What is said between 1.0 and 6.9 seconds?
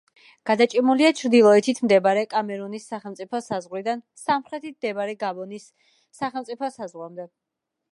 ჩრდილოეთით მდებარე კამერუნის სახელმწიფო საზღვრიდან, სამხრეთით მდებარე გაბონის სახელმწიფო